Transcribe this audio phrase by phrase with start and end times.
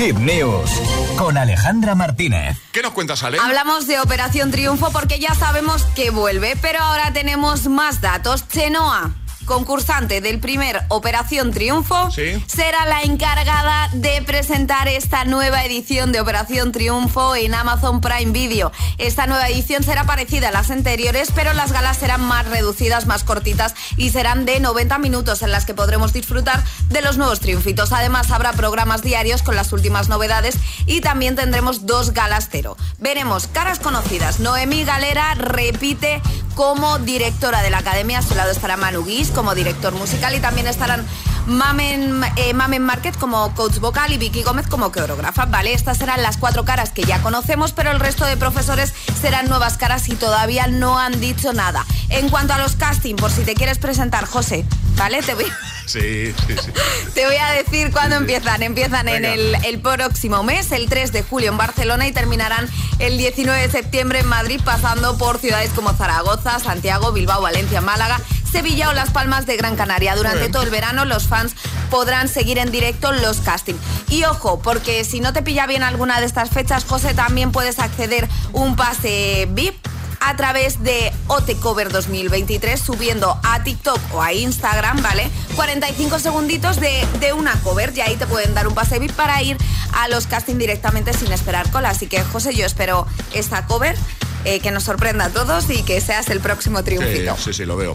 [0.00, 0.70] Hip News
[1.18, 2.56] con Alejandra Martínez.
[2.72, 3.36] ¿Qué nos cuentas, Ale?
[3.38, 8.48] Hablamos de Operación Triunfo porque ya sabemos que vuelve, pero ahora tenemos más datos.
[8.48, 9.10] Chenoa
[9.50, 16.72] concursante del primer Operación Triunfo, será la encargada de presentar esta nueva edición de Operación
[16.72, 18.72] Triunfo en Amazon Prime Video.
[18.96, 23.24] Esta nueva edición será parecida a las anteriores, pero las galas serán más reducidas, más
[23.24, 27.92] cortitas y serán de 90 minutos en las que podremos disfrutar de los nuevos triunfitos.
[27.92, 30.56] Además, habrá programas diarios con las últimas novedades
[30.86, 32.78] y también tendremos dos galas cero.
[32.98, 34.40] Veremos caras conocidas.
[34.40, 36.22] Noemí Galera repite
[36.54, 38.20] como directora de la Academia.
[38.20, 41.06] A su lado estará Manu Guis como director musical y también estarán
[41.50, 45.46] Mamen, eh, Mamen Market como coach vocal y Vicky Gómez como coreógrafa.
[45.46, 49.48] Vale, estas serán las cuatro caras que ya conocemos, pero el resto de profesores serán
[49.48, 51.84] nuevas caras y todavía no han dicho nada.
[52.08, 54.64] En cuanto a los casting, por si te quieres presentar, José,
[54.96, 55.22] ¿vale?
[55.22, 55.44] Te voy,
[55.86, 56.72] sí, sí, sí.
[57.14, 58.62] Te voy a decir cuándo empiezan.
[58.62, 62.68] Empiezan en el, el próximo mes, el 3 de julio en Barcelona y terminarán
[63.00, 68.20] el 19 de septiembre en Madrid, pasando por ciudades como Zaragoza, Santiago, Bilbao, Valencia, Málaga,
[68.50, 70.16] Sevilla o Las Palmas de Gran Canaria.
[70.16, 71.54] Durante todo el verano los fans
[71.90, 73.80] podrán seguir en directo los castings.
[74.08, 77.78] Y ojo, porque si no te pilla bien alguna de estas fechas, José, también puedes
[77.78, 79.76] acceder un pase VIP
[80.20, 81.12] a través de
[81.60, 85.28] Cover 2023 subiendo a TikTok o a Instagram, ¿vale?
[85.56, 89.42] 45 segunditos de, de, una cover y ahí te pueden dar un pase VIP para
[89.42, 89.56] ir
[89.94, 91.90] a los castings directamente sin esperar cola.
[91.90, 93.96] Así que José, yo espero esta cover
[94.44, 97.36] eh, que nos sorprenda a todos y que seas el próximo triunfito.
[97.36, 97.94] sí, sí, lo veo.